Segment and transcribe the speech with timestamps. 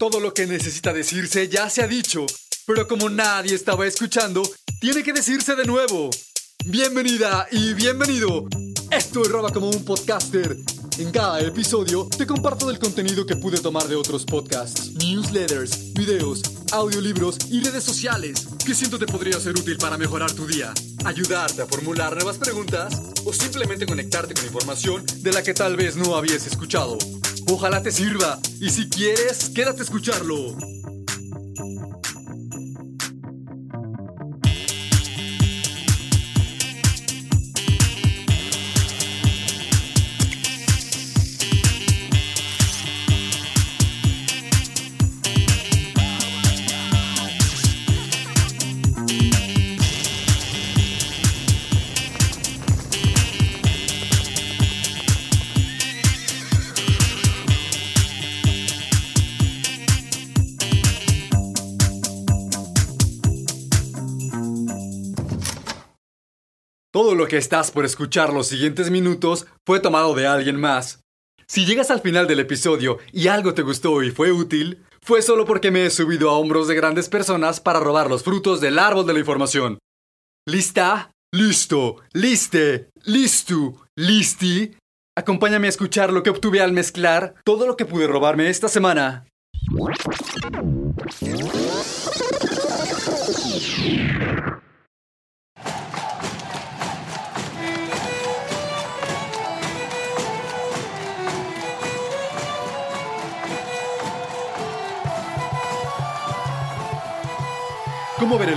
[0.00, 2.24] Todo lo que necesita decirse ya se ha dicho,
[2.64, 4.42] pero como nadie estaba escuchando,
[4.80, 6.08] tiene que decirse de nuevo.
[6.64, 8.48] Bienvenida y bienvenido.
[8.90, 10.56] Esto es Roba como un podcaster.
[10.96, 16.40] En cada episodio te comparto del contenido que pude tomar de otros podcasts, newsletters, videos,
[16.72, 20.72] audiolibros y redes sociales que siento te podría ser útil para mejorar tu día,
[21.04, 25.96] ayudarte a formular nuevas preguntas o simplemente conectarte con información de la que tal vez
[25.96, 26.96] no habías escuchado.
[27.52, 30.54] Ojalá te sirva y si quieres, quédate a escucharlo.
[67.30, 71.04] Que estás por escuchar los siguientes minutos fue tomado de alguien más.
[71.46, 75.44] Si llegas al final del episodio y algo te gustó y fue útil, fue solo
[75.44, 79.06] porque me he subido a hombros de grandes personas para robar los frutos del árbol
[79.06, 79.78] de la información.
[80.44, 81.12] ¿Lista?
[81.32, 84.76] Listo, liste, listo, listi.
[85.16, 89.24] Acompáñame a escuchar lo que obtuve al mezclar todo lo que pude robarme esta semana.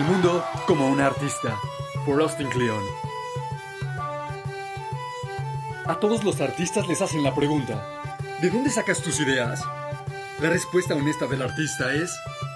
[0.03, 1.57] El mundo como un artista,
[2.05, 2.83] por Austin Kleon.
[5.85, 7.87] A todos los artistas les hacen la pregunta,
[8.41, 9.61] ¿de dónde sacas tus ideas?
[10.41, 12.13] La respuesta honesta del artista es,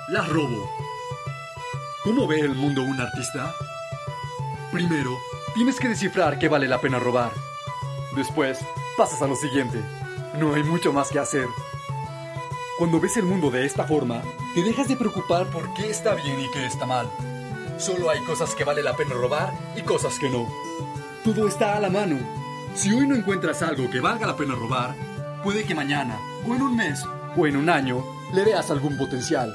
[0.10, 0.70] las robo.
[2.04, 3.54] ¿Cómo ve el mundo un artista?
[4.72, 5.18] Primero,
[5.54, 7.32] tienes que descifrar qué vale la pena robar.
[8.16, 8.60] Después,
[8.98, 9.82] pasas a lo siguiente.
[10.38, 11.48] No hay mucho más que hacer.
[12.78, 14.22] Cuando ves el mundo de esta forma,
[14.54, 17.10] te dejas de preocupar por qué está bien y qué está mal.
[17.78, 20.48] Solo hay cosas que vale la pena robar y cosas que no.
[21.24, 22.18] Todo está a la mano.
[22.74, 24.96] Si hoy no encuentras algo que valga la pena robar,
[25.44, 26.18] puede que mañana,
[26.48, 27.04] o en un mes,
[27.36, 29.54] o en un año, le veas algún potencial.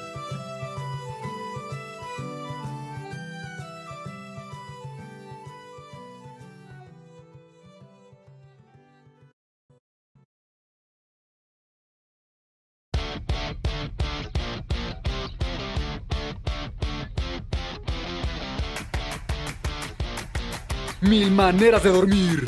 [21.32, 22.44] Maneras de dormir.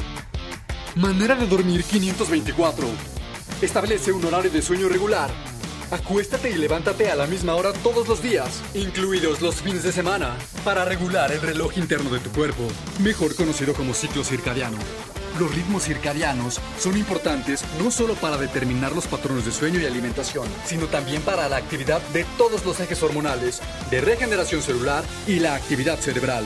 [0.95, 2.87] Manera de dormir 524.
[3.62, 5.31] Establece un horario de sueño regular.
[5.91, 10.37] Acuéstate y levántate a la misma hora todos los días, incluidos los fines de semana,
[10.65, 12.69] para regular el reloj interno de tu cuerpo,
[13.03, 14.77] mejor conocido como ciclo circadiano.
[15.39, 20.47] Los ritmos circadianos son importantes no solo para determinar los patrones de sueño y alimentación,
[20.65, 25.55] sino también para la actividad de todos los ejes hormonales, de regeneración celular y la
[25.55, 26.45] actividad cerebral.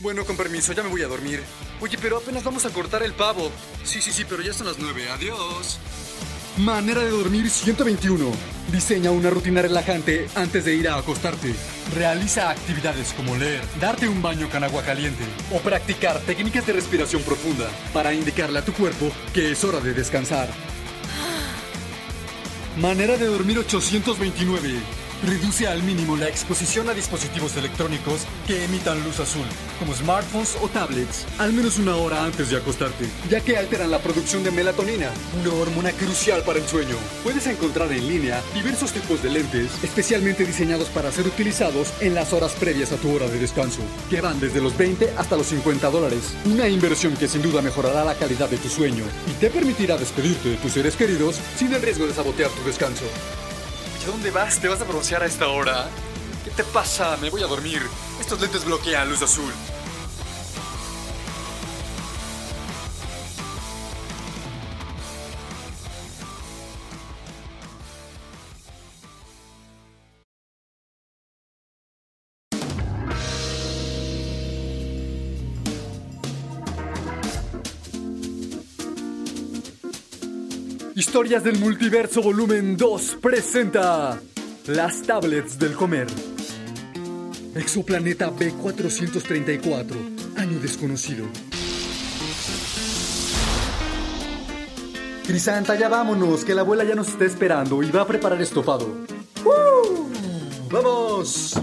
[0.00, 1.42] Bueno, con permiso, ya me voy a dormir.
[1.80, 3.50] Oye, pero apenas vamos a cortar el pavo.
[3.82, 5.08] Sí, sí, sí, pero ya son las nueve.
[5.10, 5.80] Adiós.
[6.56, 8.30] Manera de dormir 121.
[8.70, 11.52] Diseña una rutina relajante antes de ir a acostarte.
[11.94, 17.22] Realiza actividades como leer, darte un baño con agua caliente o practicar técnicas de respiración
[17.22, 20.48] profunda para indicarle a tu cuerpo que es hora de descansar.
[22.76, 24.78] Manera de dormir 829.
[25.26, 29.46] Reduce al mínimo la exposición a dispositivos electrónicos que emitan luz azul,
[29.80, 33.98] como smartphones o tablets, al menos una hora antes de acostarte, ya que alteran la
[33.98, 36.94] producción de melatonina, una hormona crucial para el sueño.
[37.24, 42.32] Puedes encontrar en línea diversos tipos de lentes, especialmente diseñados para ser utilizados en las
[42.32, 45.90] horas previas a tu hora de descanso, que van desde los 20 hasta los 50
[45.90, 46.32] dólares.
[46.44, 50.50] Una inversión que sin duda mejorará la calidad de tu sueño y te permitirá despedirte
[50.50, 53.04] de tus seres queridos sin el riesgo de sabotear tu descanso.
[54.08, 54.58] ¿Dónde vas?
[54.58, 55.86] ¿Te vas a broncear a esta hora?
[56.42, 57.18] ¿Qué te pasa?
[57.18, 57.82] Me voy a dormir.
[58.18, 59.52] Estos lentes bloquean luz azul.
[81.18, 84.20] Historias del Multiverso Volumen 2 presenta
[84.68, 86.06] Las Tablets del Comer.
[87.56, 91.26] Exoplaneta B434, año desconocido.
[95.26, 98.86] Crisanta, ya vámonos, que la abuela ya nos está esperando y va a preparar estofado.
[99.44, 100.08] ¡Uh!
[100.70, 101.58] ¡Vamos!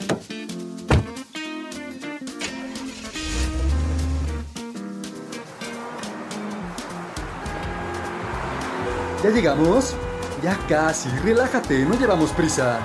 [9.25, 9.95] ¿Ya llegamos?
[10.43, 12.79] Ya casi, relájate, no llevamos prisa.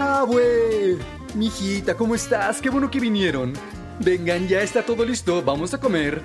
[0.00, 0.98] ¡Abue!
[1.36, 2.60] Mijita, ¿cómo estás?
[2.60, 3.52] Qué bueno que vinieron.
[4.00, 6.20] Vengan, ya está todo listo, vamos a comer.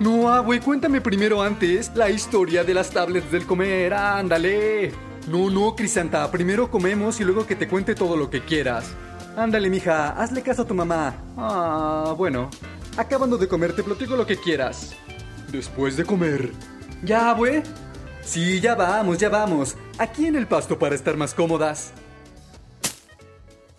[0.00, 5.13] No, abue, cuéntame primero antes la historia de las tablets del comer, ándale.
[5.26, 8.84] No, no, Crisanta, primero comemos y luego que te cuente todo lo que quieras.
[9.36, 11.14] Ándale, mija, hazle caso a tu mamá.
[11.36, 12.50] Ah, bueno.
[12.96, 14.94] Acabando de comer, te platico lo que quieras.
[15.50, 16.52] Después de comer.
[17.02, 17.62] ¿Ya, abue?
[18.22, 19.76] Sí, ya vamos, ya vamos.
[19.98, 21.92] Aquí en el pasto para estar más cómodas.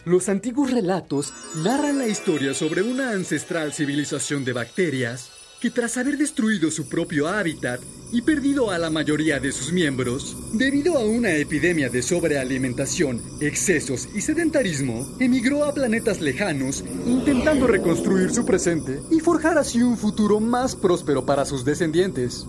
[0.03, 1.33] Los antiguos relatos
[1.63, 5.31] narran la historia sobre una ancestral civilización de bacterias
[5.65, 7.81] que tras haber destruido su propio hábitat
[8.11, 14.07] y perdido a la mayoría de sus miembros, debido a una epidemia de sobrealimentación, excesos
[14.13, 20.39] y sedentarismo, emigró a planetas lejanos intentando reconstruir su presente y forjar así un futuro
[20.39, 22.45] más próspero para sus descendientes.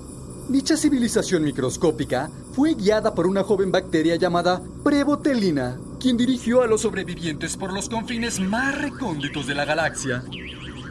[0.51, 6.83] Dicha civilización microscópica fue guiada por una joven bacteria llamada Prebotelina, quien dirigió a los
[6.83, 10.23] sobrevivientes por los confines más recónditos de la galaxia,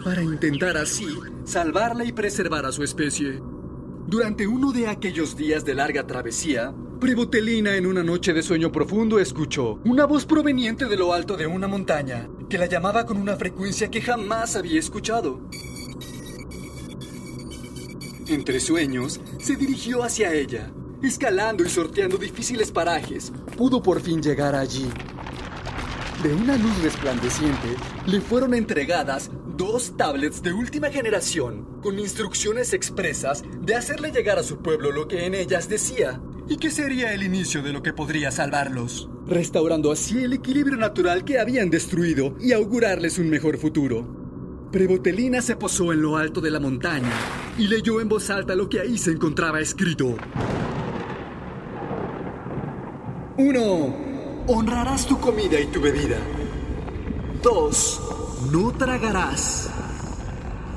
[0.04, 1.06] para intentar así
[1.46, 3.42] salvarla y preservar a su especie.
[4.08, 9.20] Durante uno de aquellos días de larga travesía, Prebotelina en una noche de sueño profundo
[9.20, 13.36] escuchó una voz proveniente de lo alto de una montaña, que la llamaba con una
[13.36, 15.42] frecuencia que jamás había escuchado.
[18.28, 20.72] Entre sueños, se dirigió hacia ella.
[21.04, 24.90] Escalando y sorteando difíciles parajes, pudo por fin llegar allí.
[26.24, 27.76] De una luz resplandeciente,
[28.08, 34.44] le fueron entregadas dos tablets de última generación, con instrucciones expresas de hacerle llegar a
[34.44, 37.94] su pueblo lo que en ellas decía, y que sería el inicio de lo que
[37.94, 44.68] podría salvarlos, restaurando así el equilibrio natural que habían destruido y augurarles un mejor futuro.
[44.72, 47.14] Prebotelina se posó en lo alto de la montaña
[47.58, 50.18] y leyó en voz alta lo que ahí se encontraba escrito.
[53.38, 53.96] 1.
[54.48, 56.18] Honrarás tu comida y tu bebida.
[57.42, 58.15] 2.
[58.52, 59.70] No tragarás.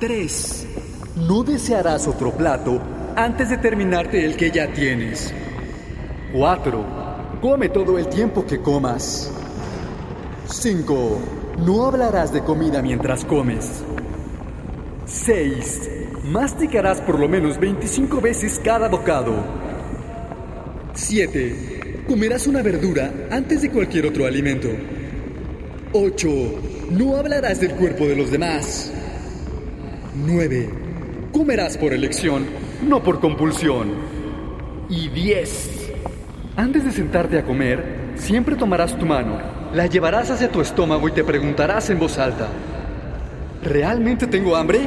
[0.00, 0.66] 3.
[1.28, 2.80] No desearás otro plato
[3.16, 5.34] antes de terminarte el que ya tienes.
[6.32, 6.84] 4.
[7.42, 9.30] Come todo el tiempo que comas.
[10.46, 11.18] 5.
[11.66, 13.82] No hablarás de comida mientras comes.
[15.06, 15.90] 6.
[16.24, 19.34] Masticarás por lo menos 25 veces cada bocado.
[20.94, 22.04] 7.
[22.08, 24.68] Comerás una verdura antes de cualquier otro alimento.
[25.92, 26.28] 8.
[26.90, 28.92] No hablarás del cuerpo de los demás.
[30.14, 30.70] 9.
[31.32, 32.46] Comerás por elección,
[32.86, 33.92] no por compulsión.
[34.88, 35.90] Y 10.
[36.56, 41.12] Antes de sentarte a comer, siempre tomarás tu mano la llevarás hacia tu estómago y
[41.12, 42.48] te preguntarás en voz alta,
[43.62, 44.80] ¿realmente tengo hambre?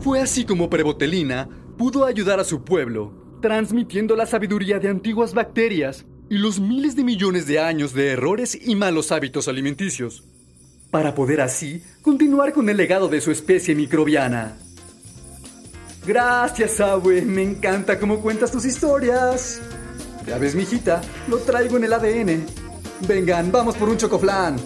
[0.00, 3.12] Fue así como Prebotelina pudo ayudar a su pueblo,
[3.42, 8.58] transmitiendo la sabiduría de antiguas bacterias y los miles de millones de años de errores
[8.60, 10.24] y malos hábitos alimenticios,
[10.90, 14.56] para poder así continuar con el legado de su especie microbiana.
[16.06, 19.60] Gracias, Abue, me encanta cómo cuentas tus historias.
[20.26, 22.46] Ya ves, mijita, lo traigo en el ADN.
[23.06, 24.56] Vengan, vamos por un chocoflán.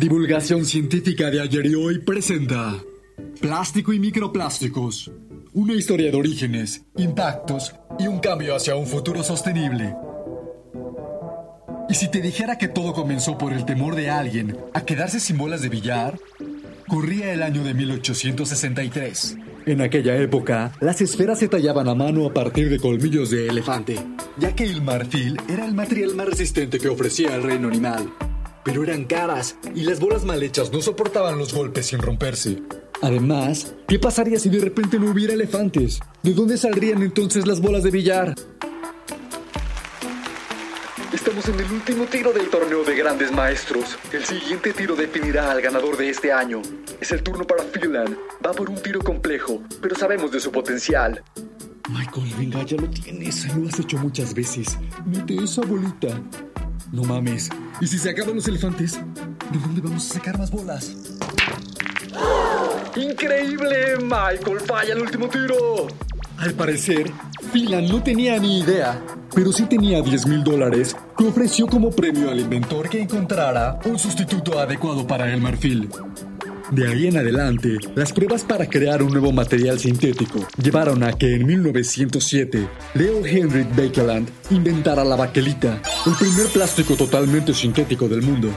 [0.00, 2.74] Divulgación científica de ayer y hoy presenta
[3.38, 5.12] Plástico y microplásticos.
[5.52, 9.94] Una historia de orígenes, impactos y un cambio hacia un futuro sostenible.
[11.90, 15.36] ¿Y si te dijera que todo comenzó por el temor de alguien a quedarse sin
[15.36, 16.18] bolas de billar?
[16.88, 19.36] Corría el año de 1863.
[19.66, 23.98] En aquella época, las esferas se tallaban a mano a partir de colmillos de elefante,
[24.38, 28.10] ya que el marfil era el material más resistente que ofrecía el reino animal.
[28.64, 32.62] Pero eran caras y las bolas mal hechas no soportaban los golpes sin romperse.
[33.02, 36.00] Además, ¿qué pasaría si de repente no hubiera elefantes?
[36.22, 38.34] ¿De dónde saldrían entonces las bolas de billar?
[41.12, 43.98] Estamos en el último tiro del torneo de grandes maestros.
[44.12, 46.62] El siguiente tiro definirá al ganador de este año.
[47.00, 48.16] Es el turno para Finland.
[48.44, 51.22] Va por un tiro complejo, pero sabemos de su potencial.
[51.88, 53.54] Michael, venga, ya lo tienes.
[53.56, 54.78] Lo has hecho muchas veces.
[55.04, 56.20] Mete esa bolita.
[56.92, 57.50] No mames.
[57.80, 58.98] ¿Y si se acaban los elefantes?
[59.52, 60.92] ¿De dónde vamos a sacar más bolas?
[62.96, 63.96] ¡Increíble!
[64.02, 65.86] Michael falla el último tiro.
[66.38, 67.10] Al parecer,
[67.52, 69.00] Phelan no tenía ni idea,
[69.34, 73.98] pero sí tenía 10 mil dólares que ofreció como premio al inventor que encontrara un
[73.98, 75.90] sustituto adecuado para el marfil.
[76.70, 81.34] De ahí en adelante, las pruebas para crear un nuevo material sintético llevaron a que
[81.34, 88.50] en 1907 Leo Henry Bakeland inventara la baquelita, el primer plástico totalmente sintético del mundo.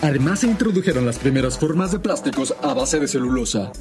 [0.00, 3.72] Además se introdujeron las primeras formas de plásticos a base de celulosa.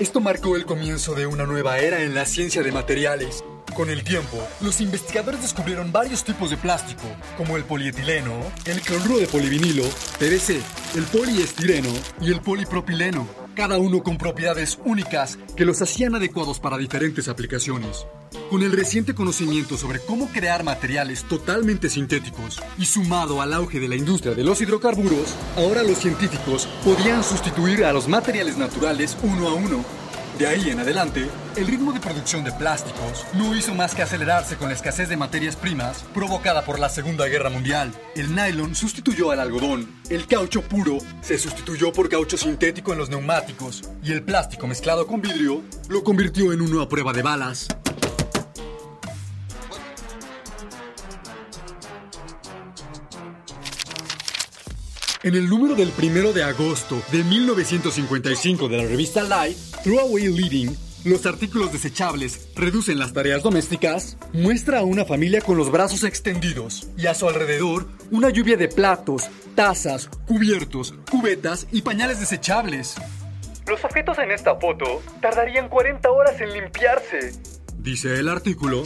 [0.00, 3.42] Esto marcó el comienzo de una nueva era en la ciencia de materiales.
[3.74, 7.02] Con el tiempo, los investigadores descubrieron varios tipos de plástico,
[7.36, 8.32] como el polietileno,
[8.64, 9.82] el cloruro de polivinilo,
[10.20, 10.60] PVC,
[10.94, 11.90] el poliestireno
[12.20, 13.26] y el polipropileno,
[13.58, 18.06] cada uno con propiedades únicas que los hacían adecuados para diferentes aplicaciones.
[18.52, 23.88] Con el reciente conocimiento sobre cómo crear materiales totalmente sintéticos y sumado al auge de
[23.88, 29.48] la industria de los hidrocarburos, ahora los científicos podían sustituir a los materiales naturales uno
[29.48, 29.84] a uno
[30.38, 34.56] de ahí en adelante, el ritmo de producción de plásticos no hizo más que acelerarse
[34.56, 37.92] con la escasez de materias primas provocada por la Segunda Guerra Mundial.
[38.14, 43.10] El nylon sustituyó al algodón, el caucho puro se sustituyó por caucho sintético en los
[43.10, 47.66] neumáticos y el plástico mezclado con vidrio lo convirtió en una prueba de balas.
[55.28, 60.70] En el número del 1 de agosto de 1955 de la revista Life, Throwaway Living,
[61.04, 66.88] los artículos desechables reducen las tareas domésticas, muestra a una familia con los brazos extendidos
[66.96, 72.96] y a su alrededor una lluvia de platos, tazas, cubiertos, cubetas y pañales desechables.
[73.66, 77.32] Los objetos en esta foto tardarían 40 horas en limpiarse,
[77.76, 78.84] dice el artículo.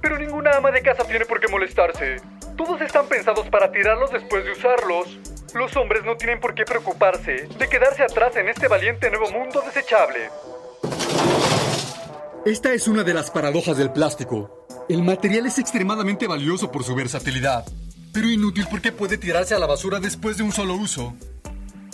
[0.00, 2.16] Pero ninguna ama de casa tiene por qué molestarse.
[2.56, 5.35] Todos están pensados para tirarlos después de usarlos.
[5.54, 9.62] Los hombres no tienen por qué preocuparse de quedarse atrás en este valiente nuevo mundo
[9.64, 10.28] desechable.
[12.44, 14.66] Esta es una de las paradojas del plástico.
[14.88, 17.64] El material es extremadamente valioso por su versatilidad,
[18.12, 21.14] pero inútil porque puede tirarse a la basura después de un solo uso.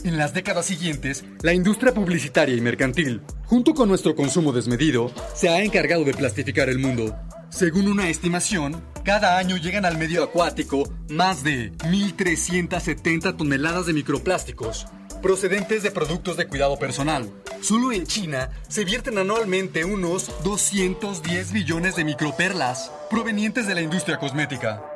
[0.05, 5.49] En las décadas siguientes, la industria publicitaria y mercantil, junto con nuestro consumo desmedido, se
[5.49, 7.17] ha encargado de plastificar el mundo.
[7.53, 14.87] Según una estimación, cada año llegan al medio acuático más de 1.370 toneladas de microplásticos,
[15.21, 17.31] procedentes de productos de cuidado personal.
[17.61, 24.19] Solo en China se vierten anualmente unos 210 billones de microperlas, provenientes de la industria
[24.19, 24.92] cosmética.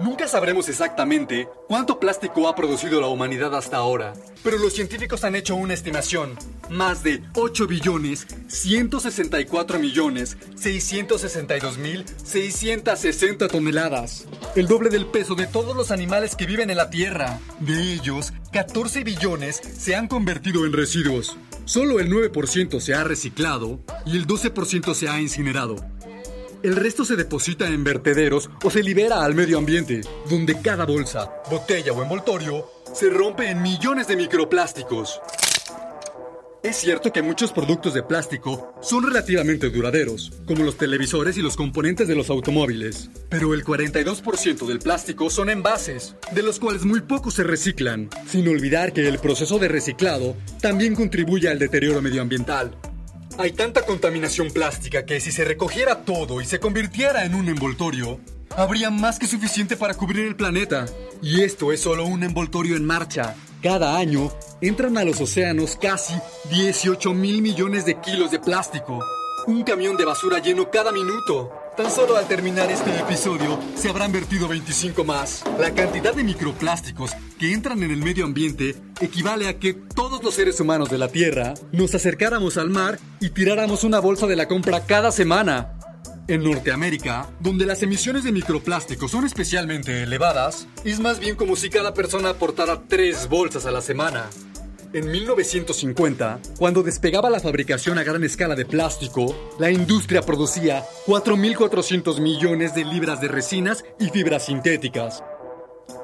[0.00, 5.34] Nunca sabremos exactamente cuánto plástico ha producido la humanidad hasta ahora, pero los científicos han
[5.34, 6.38] hecho una estimación.
[6.70, 14.26] Más de 8 billones 164 millones 662 mil 660 toneladas.
[14.56, 17.38] El doble del peso de todos los animales que viven en la Tierra.
[17.58, 21.36] De ellos, 14 billones se han convertido en residuos.
[21.66, 25.76] Solo el 9% se ha reciclado y el 12% se ha incinerado.
[26.62, 31.32] El resto se deposita en vertederos o se libera al medio ambiente, donde cada bolsa,
[31.50, 35.22] botella o envoltorio se rompe en millones de microplásticos.
[36.62, 41.56] Es cierto que muchos productos de plástico son relativamente duraderos, como los televisores y los
[41.56, 47.00] componentes de los automóviles, pero el 42% del plástico son envases, de los cuales muy
[47.00, 52.76] pocos se reciclan, sin olvidar que el proceso de reciclado también contribuye al deterioro medioambiental.
[53.38, 58.20] Hay tanta contaminación plástica que si se recogiera todo y se convirtiera en un envoltorio,
[58.56, 60.86] habría más que suficiente para cubrir el planeta.
[61.22, 63.34] Y esto es solo un envoltorio en marcha.
[63.62, 66.14] Cada año entran a los océanos casi
[66.50, 69.04] 18 mil millones de kilos de plástico.
[69.46, 71.59] Un camión de basura lleno cada minuto.
[71.76, 75.44] Tan solo al terminar este episodio se habrán vertido 25 más.
[75.58, 80.34] La cantidad de microplásticos que entran en el medio ambiente equivale a que todos los
[80.34, 84.48] seres humanos de la Tierra nos acercáramos al mar y tiráramos una bolsa de la
[84.48, 85.74] compra cada semana.
[86.28, 91.70] En Norteamérica, donde las emisiones de microplásticos son especialmente elevadas, es más bien como si
[91.70, 94.28] cada persona aportara tres bolsas a la semana.
[94.92, 102.20] En 1950, cuando despegaba la fabricación a gran escala de plástico, la industria producía 4.400
[102.20, 105.22] millones de libras de resinas y fibras sintéticas.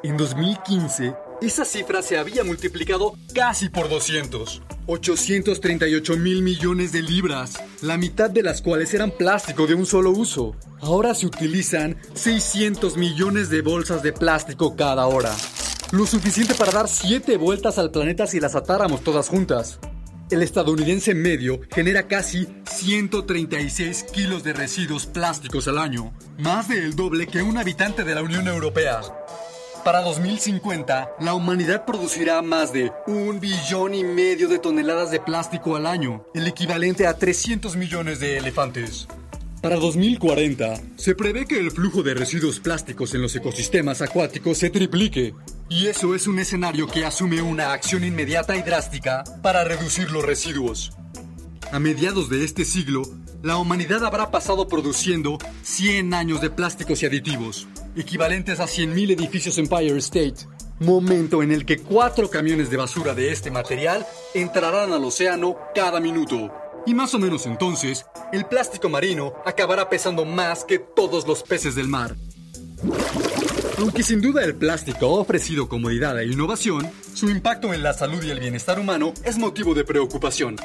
[0.04, 4.62] En 2015, esa cifra se había multiplicado casi por 200.
[4.86, 10.12] 838 mil millones de libras, la mitad de las cuales eran plástico de un solo
[10.12, 10.54] uso.
[10.80, 15.34] Ahora se utilizan 600 millones de bolsas de plástico cada hora.
[15.92, 19.78] Lo suficiente para dar 7 vueltas al planeta si las atáramos todas juntas.
[20.30, 27.28] El estadounidense medio genera casi 136 kilos de residuos plásticos al año, más del doble
[27.28, 29.00] que un habitante de la Unión Europea.
[29.84, 35.76] Para 2050, la humanidad producirá más de un billón y medio de toneladas de plástico
[35.76, 39.06] al año, el equivalente a 300 millones de elefantes.
[39.66, 44.70] Para 2040, se prevé que el flujo de residuos plásticos en los ecosistemas acuáticos se
[44.70, 45.34] triplique.
[45.68, 50.24] Y eso es un escenario que asume una acción inmediata y drástica para reducir los
[50.24, 50.92] residuos.
[51.72, 53.02] A mediados de este siglo,
[53.42, 59.58] la humanidad habrá pasado produciendo 100 años de plásticos y aditivos, equivalentes a 100.000 edificios
[59.58, 60.46] Empire State,
[60.78, 65.98] momento en el que cuatro camiones de basura de este material entrarán al océano cada
[65.98, 66.52] minuto.
[66.86, 71.74] Y más o menos entonces, el plástico marino acabará pesando más que todos los peces
[71.74, 72.14] del mar.
[73.78, 78.22] Aunque sin duda el plástico ha ofrecido comodidad e innovación, su impacto en la salud
[78.22, 80.56] y el bienestar humano es motivo de preocupación.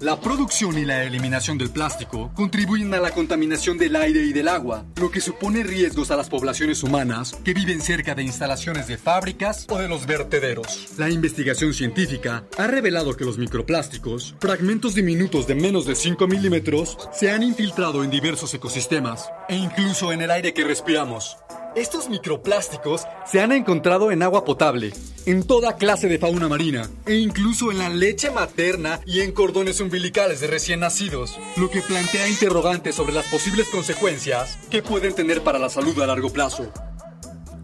[0.00, 4.46] La producción y la eliminación del plástico contribuyen a la contaminación del aire y del
[4.46, 8.96] agua, lo que supone riesgos a las poblaciones humanas que viven cerca de instalaciones de
[8.96, 10.90] fábricas o de los vertederos.
[10.98, 16.96] La investigación científica ha revelado que los microplásticos, fragmentos diminutos de menos de 5 milímetros,
[17.12, 21.38] se han infiltrado en diversos ecosistemas e incluso en el aire que respiramos.
[21.78, 24.92] Estos microplásticos se han encontrado en agua potable,
[25.26, 29.80] en toda clase de fauna marina, e incluso en la leche materna y en cordones
[29.80, 35.42] umbilicales de recién nacidos, lo que plantea interrogantes sobre las posibles consecuencias que pueden tener
[35.42, 36.72] para la salud a largo plazo.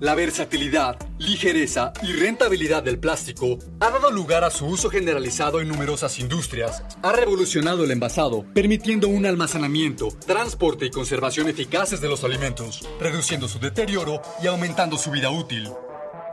[0.04, 5.68] La versatilidad, ligereza y rentabilidad del plástico ha dado lugar a su uso generalizado en
[5.68, 6.82] numerosas industrias.
[7.02, 13.48] Ha revolucionado el envasado, permitiendo un almacenamiento, transporte y conservación eficaces de los alimentos, reduciendo
[13.48, 15.70] su deterioro y aumentando su vida útil.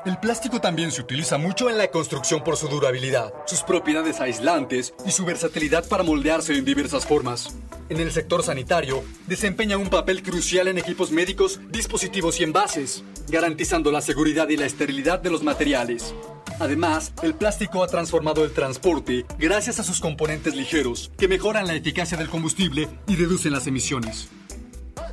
[0.03, 4.95] El plástico también se utiliza mucho en la construcción por su durabilidad, sus propiedades aislantes
[5.05, 7.55] y su versatilidad para moldearse en diversas formas.
[7.87, 13.91] En el sector sanitario, desempeña un papel crucial en equipos médicos, dispositivos y envases, garantizando
[13.91, 16.15] la seguridad y la esterilidad de los materiales.
[16.59, 21.75] Además, el plástico ha transformado el transporte gracias a sus componentes ligeros, que mejoran la
[21.75, 24.29] eficacia del combustible y reducen las emisiones.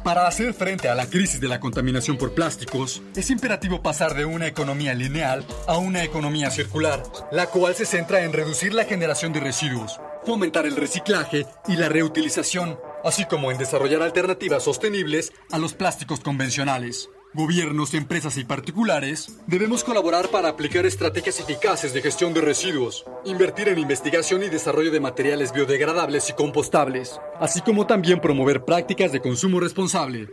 [0.08, 4.24] Para hacer frente a la crisis de la contaminación por plásticos, es imperativo pasar de
[4.24, 9.34] una economía lineal a una economía circular, la cual se centra en reducir la generación
[9.34, 15.58] de residuos, fomentar el reciclaje y la reutilización, así como en desarrollar alternativas sostenibles a
[15.58, 17.10] los plásticos convencionales.
[17.34, 23.68] Gobiernos, empresas y particulares debemos colaborar para aplicar estrategias eficaces de gestión de residuos, invertir
[23.68, 29.20] en investigación y desarrollo de materiales biodegradables y compostables, así como también promover prácticas de
[29.20, 30.28] consumo responsable.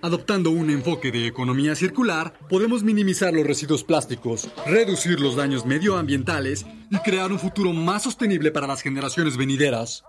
[0.00, 6.64] Adoptando un enfoque de economía circular, podemos minimizar los residuos plásticos, reducir los daños medioambientales
[6.90, 10.02] y crear un futuro más sostenible para las generaciones venideras.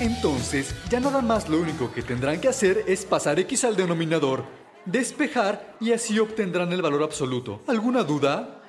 [0.00, 4.46] Entonces, ya nada más lo único que tendrán que hacer es pasar X al denominador,
[4.86, 7.60] despejar y así obtendrán el valor absoluto.
[7.66, 8.62] ¿Alguna duda?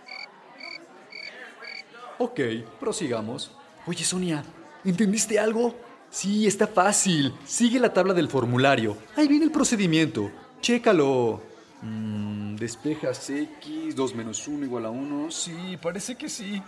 [2.18, 2.40] Ok,
[2.82, 3.56] prosigamos.
[3.88, 4.44] Oye, Sonia,
[4.84, 5.74] ¿entendiste algo?
[6.10, 7.34] Sí, está fácil.
[7.46, 8.98] Sigue la tabla del formulario.
[9.16, 10.30] Ahí viene el procedimiento.
[10.60, 11.42] Chécalo.
[11.82, 15.32] Mm, despejas X, 2 menos 1 igual a 1.
[15.32, 16.62] Sí, parece que sí.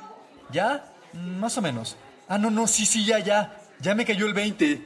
[0.54, 0.90] ¿Ya?
[1.12, 1.98] Mm, más o menos.
[2.30, 3.60] Ah, no, no, sí, sí, ya, ya.
[3.84, 4.82] Ya me cayó el 20.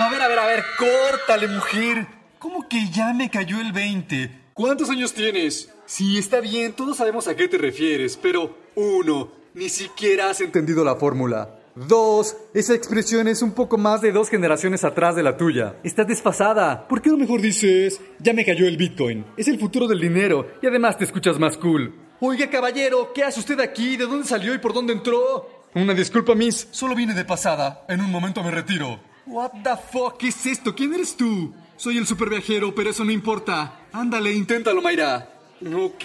[0.00, 2.08] A ver, a ver, a ver, córtale, mujer.
[2.40, 4.46] ¿Cómo que ya me cayó el 20?
[4.52, 5.72] ¿Cuántos años tienes?
[5.84, 10.84] Sí, está bien, todos sabemos a qué te refieres, pero uno, ni siquiera has entendido
[10.84, 11.60] la fórmula.
[11.76, 15.76] Dos, esa expresión es un poco más de dos generaciones atrás de la tuya.
[15.84, 16.88] Estás desfasada.
[16.88, 19.24] ¿Por qué no mejor dices, ya me cayó el Bitcoin?
[19.36, 21.94] Es el futuro del dinero y además te escuchas más cool.
[22.18, 23.98] Oiga, caballero, ¿qué hace usted aquí?
[23.98, 25.55] ¿De dónde salió y por dónde entró?
[25.74, 26.68] Una disculpa, Miss.
[26.70, 27.84] Solo vine de pasada.
[27.88, 29.00] En un momento me retiro.
[29.26, 30.16] What the fuck?
[30.18, 30.74] ¿Qué es esto?
[30.74, 31.52] ¿Quién eres tú?
[31.76, 33.80] Soy el super viajero, pero eso no importa.
[33.92, 35.28] Ándale, inténtalo, Mayra.
[35.74, 36.04] Ok.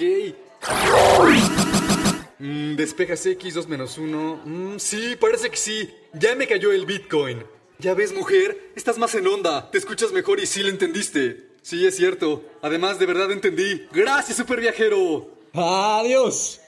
[2.39, 4.41] Mm, despejas X, 2 menos 1.
[4.45, 5.89] Mm, sí, parece que sí.
[6.13, 7.43] Ya me cayó el Bitcoin.
[7.77, 9.71] Ya ves, mujer, estás más en onda.
[9.71, 11.51] Te escuchas mejor y sí lo entendiste.
[11.61, 12.43] Sí, es cierto.
[12.61, 13.87] Además, de verdad entendí.
[13.91, 15.29] Gracias, super viajero.
[15.53, 16.60] Adiós.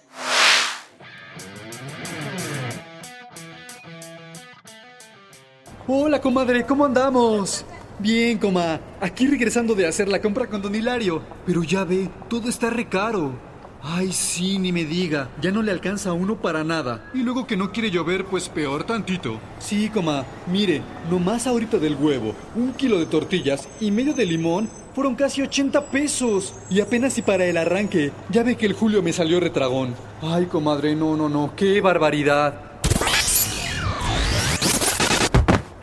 [5.85, 7.65] Hola, comadre, ¿cómo andamos?
[7.99, 8.79] Bien, coma.
[9.01, 11.21] Aquí regresando de hacer la compra con Don Hilario.
[11.45, 13.33] Pero ya ve, todo está recaro.
[13.81, 15.27] Ay, sí, ni me diga.
[15.41, 17.11] Ya no le alcanza uno para nada.
[17.13, 19.41] Y luego que no quiere llover, pues peor tantito.
[19.59, 24.69] Sí, coma, mire, nomás ahorita del huevo, un kilo de tortillas y medio de limón
[24.95, 26.53] fueron casi 80 pesos.
[26.69, 28.13] Y apenas si para el arranque.
[28.29, 29.95] Ya ve que el Julio me salió retragón.
[30.21, 31.53] Ay, comadre, no, no, no.
[31.57, 32.72] ¡Qué barbaridad!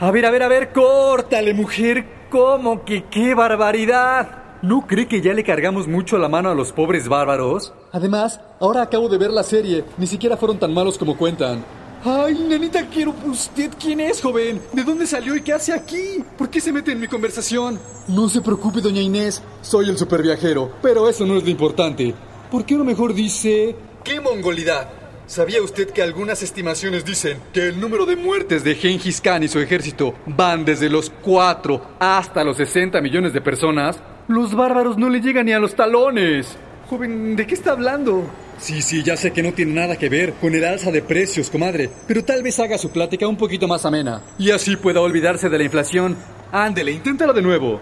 [0.03, 2.07] A ver, a ver, a ver, córtale, mujer.
[2.31, 4.61] ¿Cómo que qué barbaridad?
[4.63, 7.75] ¿No cree que ya le cargamos mucho la mano a los pobres bárbaros?
[7.93, 9.85] Además, ahora acabo de ver la serie.
[9.99, 11.63] Ni siquiera fueron tan malos como cuentan.
[12.03, 13.15] Ay, nenita, quiero.
[13.27, 14.63] ¿Usted quién es, joven?
[14.73, 16.25] ¿De dónde salió y qué hace aquí?
[16.39, 17.79] ¿Por qué se mete en mi conversación?
[18.09, 19.43] No se preocupe, doña Inés.
[19.61, 22.15] Soy el superviajero, pero eso no es lo importante.
[22.51, 23.77] ¿Por qué no mejor dice...
[24.03, 25.00] ¡Qué mongolidad!
[25.31, 29.47] ¿Sabía usted que algunas estimaciones dicen que el número de muertes de Genghis Khan y
[29.47, 34.01] su ejército van desde los 4 hasta los 60 millones de personas?
[34.27, 36.57] Los bárbaros no le llegan ni a los talones.
[36.89, 38.29] Joven, ¿de qué está hablando?
[38.59, 41.49] Sí, sí, ya sé que no tiene nada que ver con el alza de precios,
[41.49, 44.23] comadre, pero tal vez haga su plática un poquito más amena.
[44.37, 46.17] Y así pueda olvidarse de la inflación.
[46.51, 47.81] Ándele, inténtalo de nuevo.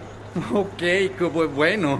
[0.53, 0.83] Ok,
[1.55, 1.99] bueno.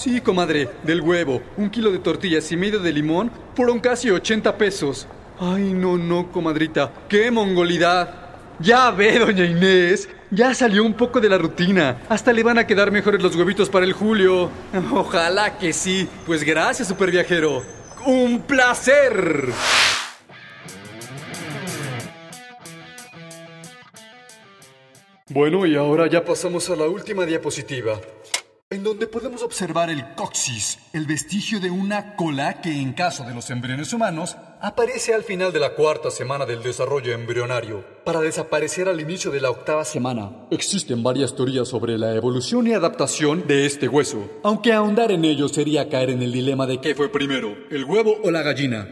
[0.00, 4.56] Sí, comadre, del huevo, un kilo de tortillas y medio de limón fueron casi 80
[4.56, 5.06] pesos.
[5.38, 8.30] Ay, no, no, comadrita, qué mongolidad.
[8.60, 11.98] Ya ve, doña Inés, ya salió un poco de la rutina.
[12.08, 14.48] Hasta le van a quedar mejores los huevitos para el Julio.
[14.90, 16.08] Ojalá que sí.
[16.24, 17.62] Pues gracias, super viajero.
[18.06, 19.52] ¡Un placer!
[25.28, 28.00] Bueno, y ahora ya pasamos a la última diapositiva
[28.72, 33.34] en donde podemos observar el coxis, el vestigio de una cola que en caso de
[33.34, 38.88] los embriones humanos aparece al final de la cuarta semana del desarrollo embrionario, para desaparecer
[38.88, 40.30] al inicio de la octava semana.
[40.52, 45.48] Existen varias teorías sobre la evolución y adaptación de este hueso, aunque ahondar en ello
[45.48, 48.86] sería caer en el dilema de qué fue primero, el huevo o la gallina.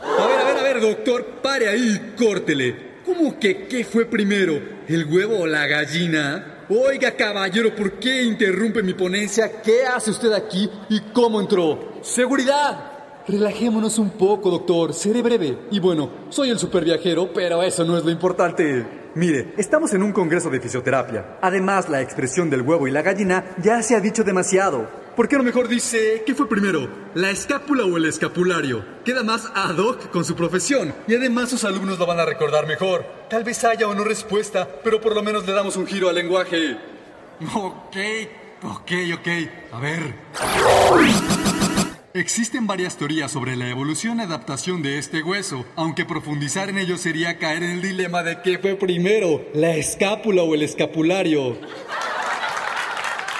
[0.00, 2.92] A ver, a ver, a ver, doctor, pare ahí, córtele.
[3.04, 4.58] ¿Cómo que qué fue primero,
[4.88, 6.61] el huevo o la gallina?
[6.74, 9.60] Oiga, caballero, ¿por qué interrumpe mi ponencia?
[9.60, 11.98] ¿Qué hace usted aquí y cómo entró?
[12.00, 12.92] ¡Seguridad!
[13.28, 14.94] Relajémonos un poco, doctor.
[14.94, 15.66] Seré breve.
[15.70, 18.86] Y bueno, soy el superviajero, pero eso no es lo importante.
[19.14, 21.36] Mire, estamos en un congreso de fisioterapia.
[21.42, 24.88] Además, la expresión del huevo y la gallina ya se ha dicho demasiado.
[25.16, 28.82] ¿Por qué no mejor dice qué fue primero, la escápula o el escapulario?
[29.04, 32.66] Queda más ad hoc con su profesión y además sus alumnos lo van a recordar
[32.66, 33.04] mejor.
[33.28, 36.14] Tal vez haya o no respuesta, pero por lo menos le damos un giro al
[36.14, 36.78] lenguaje.
[37.54, 37.96] Ok,
[38.62, 39.28] ok, ok.
[39.72, 40.14] A ver.
[42.14, 46.96] Existen varias teorías sobre la evolución y adaptación de este hueso, aunque profundizar en ello
[46.96, 51.58] sería caer en el dilema de qué fue primero, la escápula o el escapulario.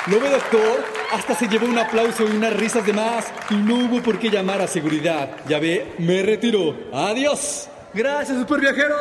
[0.07, 1.02] ¿Lo ve, doctor?
[1.13, 4.31] Hasta se llevó un aplauso y unas risas de más y no hubo por qué
[4.31, 5.37] llamar a seguridad.
[5.47, 6.75] Ya ve, me retiro.
[6.91, 7.69] Adiós.
[7.93, 8.97] Gracias, super viajero.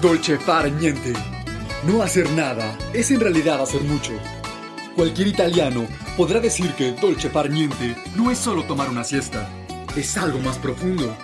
[0.00, 1.12] Dolce far niente.
[1.86, 4.12] No hacer nada es en realidad hacer mucho.
[4.96, 5.86] Cualquier italiano
[6.16, 9.46] podrá decir que dolce far niente no es solo tomar una siesta,
[9.94, 11.14] es algo más profundo.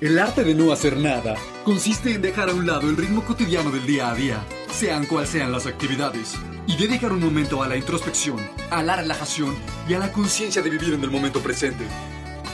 [0.00, 3.70] El arte de no hacer nada consiste en dejar a un lado el ritmo cotidiano
[3.70, 6.34] del día a día, sean cual sean las actividades,
[6.66, 8.38] y dedicar un momento a la introspección,
[8.70, 9.54] a la relajación
[9.88, 11.84] y a la conciencia de vivir en el momento presente,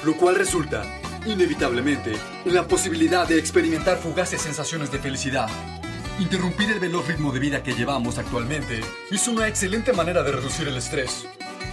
[0.05, 0.85] lo cual resulta
[1.26, 2.12] inevitablemente,
[2.44, 5.48] la posibilidad de experimentar fugaces sensaciones de felicidad.
[6.18, 10.68] Interrumpir el veloz ritmo de vida que llevamos actualmente es una excelente manera de reducir
[10.68, 11.26] el estrés.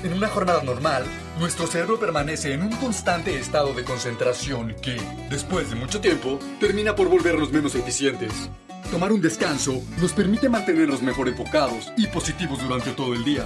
[0.03, 1.03] En una jornada normal,
[1.37, 6.95] nuestro cerebro permanece en un constante estado de concentración que, después de mucho tiempo, termina
[6.95, 8.49] por volvernos menos eficientes.
[8.89, 13.45] Tomar un descanso nos permite mantenernos mejor enfocados y positivos durante todo el día.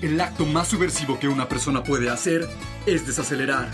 [0.00, 2.48] El acto más subversivo que una persona puede hacer
[2.86, 3.68] es desacelerar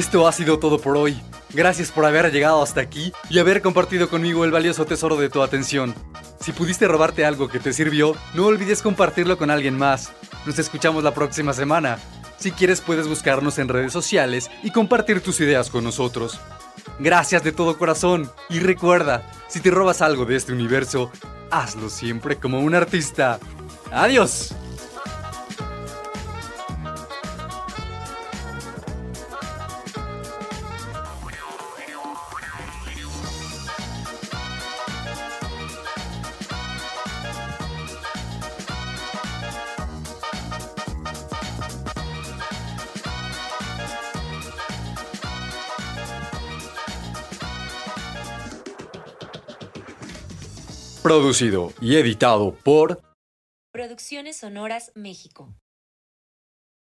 [0.00, 1.20] Esto ha sido todo por hoy.
[1.52, 5.42] Gracias por haber llegado hasta aquí y haber compartido conmigo el valioso tesoro de tu
[5.42, 5.94] atención.
[6.40, 10.10] Si pudiste robarte algo que te sirvió, no olvides compartirlo con alguien más.
[10.46, 11.98] Nos escuchamos la próxima semana.
[12.38, 16.40] Si quieres puedes buscarnos en redes sociales y compartir tus ideas con nosotros.
[16.98, 21.10] Gracias de todo corazón y recuerda, si te robas algo de este universo,
[21.50, 23.38] hazlo siempre como un artista.
[23.92, 24.54] Adiós.
[51.10, 53.02] Producido y editado por
[53.72, 55.52] Producciones Sonoras México.